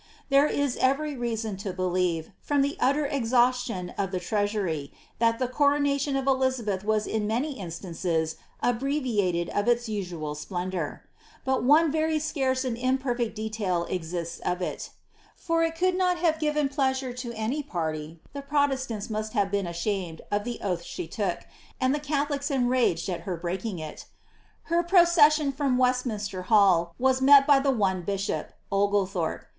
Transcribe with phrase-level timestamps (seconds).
[0.29, 5.47] There is e?ery reason to believe, from the utter exhaustion of the treasury, that the
[5.47, 11.03] coronation of Elizabeth was in many instances abbreviated of its niual splendour.
[11.45, 16.39] But one very scarce and imperfect detail exists of it:* hi it could not have
[16.39, 21.05] given pleasure to any party— the protestants must hiTc been ashamed of the oath she
[21.05, 21.41] took,
[21.79, 24.05] and the catholics enraged at her breaking it.
[24.63, 29.45] Her procession from Westminster Ilall was met by the one bishop, Oglethorpe.